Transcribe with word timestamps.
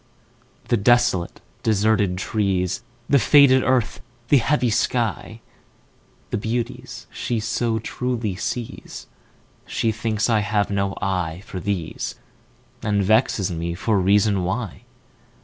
The 0.69 0.77
desolate, 0.77 1.41
deserted 1.61 2.17
trees, 2.17 2.81
The 3.07 3.19
faded 3.19 3.61
earth, 3.61 4.01
the 4.29 4.39
heavy 4.39 4.71
sky, 4.71 5.41
The 6.31 6.39
beauties 6.39 7.05
she 7.11 7.39
so 7.39 7.77
truly 7.77 8.35
sees, 8.35 9.05
She 9.67 9.91
thinks 9.91 10.27
I 10.27 10.39
have 10.39 10.71
no 10.71 10.95
eye 11.03 11.43
for 11.45 11.59
these, 11.59 12.15
And 12.81 13.03
vexes 13.03 13.51
me 13.51 13.75
for 13.75 13.99
reason 13.99 14.43
why. 14.43 14.85